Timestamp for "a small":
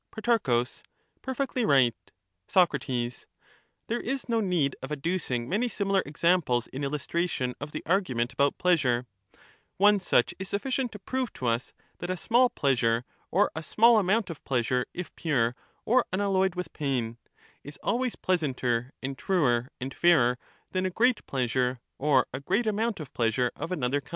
12.09-12.49, 13.55-13.99